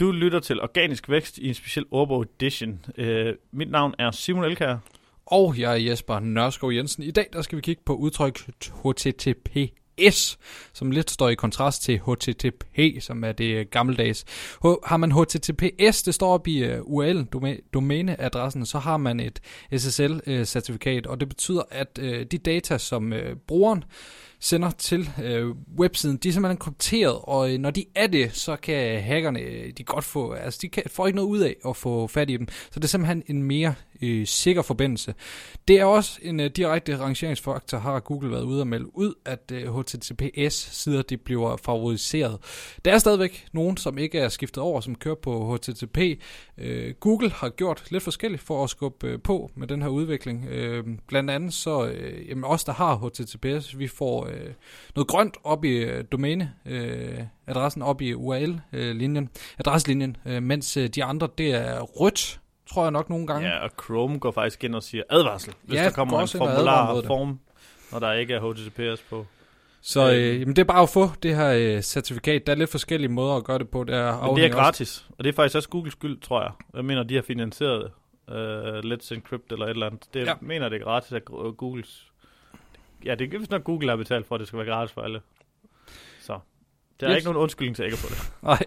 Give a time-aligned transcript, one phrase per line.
[0.00, 2.84] Du lytter til Organisk Vækst i en speciel ordbog edition.
[2.98, 3.06] Uh,
[3.52, 4.76] mit navn er Simon Elkær.
[5.26, 7.02] Og jeg er Jesper Nørskov Jensen.
[7.02, 8.38] I dag der skal vi kigge på udtryk
[8.84, 10.38] HTTPS,
[10.72, 14.24] som lidt står i kontrast til HTTP, som er det gammeldags.
[14.64, 19.40] H- har man HTTPS, det står op i øh, uh, URL-domæneadressen, så har man et
[19.72, 23.84] SSL-certifikat, øh, og det betyder, at uh, de data, som uh, brugeren
[24.40, 25.46] sender til øh,
[25.78, 29.72] websiden, de er simpelthen krypteret, og øh, når de er det, så kan hackerne, øh,
[29.78, 32.36] de godt få, altså de kan, får ikke noget ud af at få fat i
[32.36, 35.14] dem, så det er simpelthen en mere øh, sikker forbindelse.
[35.68, 39.52] Det er også en øh, direkte rangeringsfaktor, har Google været ude og melde ud, at
[39.52, 42.38] øh, HTTPS-sider de bliver favoriseret.
[42.84, 45.98] Der er stadigvæk nogen, som ikke er skiftet over, som kører på HTTP.
[46.58, 50.46] Øh, Google har gjort lidt forskelligt for at skubbe øh, på med den her udvikling.
[50.48, 54.52] Øh, blandt andet så, øh, jamen os der har HTTPS, vi får øh,
[54.94, 60.76] noget grønt op i øh, domæne, øh, adressen op i URL-linjen, øh, adresselinjen, øh, mens
[60.76, 62.40] øh, de andre, det er rødt,
[62.70, 63.48] tror jeg nok nogle gange.
[63.48, 67.02] Ja, og Chrome går faktisk ind og siger advarsel, hvis Ja, der kommer en formular
[67.06, 67.38] form,
[67.92, 69.26] når der ikke er HTTPS på.
[69.82, 72.46] Så øh, jamen, det er bare at få det her øh, certifikat.
[72.46, 73.84] Der er lidt forskellige måder at gøre det på.
[73.84, 76.20] Det er, Men det er afhænger også- gratis, og det er faktisk også Googles skyld,
[76.20, 76.50] tror jeg.
[76.74, 77.90] Jeg mener, de har finansieret
[78.28, 78.34] uh,
[78.92, 80.02] Let's Encrypt eller et eller andet.
[80.14, 80.34] Det Ja.
[80.40, 81.24] mener, det er gratis af
[81.56, 82.06] Googles...
[83.04, 85.02] Ja, det er nok Google, der har betalt for, at det skal være gratis for
[85.02, 85.20] alle.
[86.20, 86.38] Så
[87.00, 87.16] det er Yes.
[87.16, 88.32] ikke nogen undskyldning til ikke at få det.
[88.42, 88.62] Nej.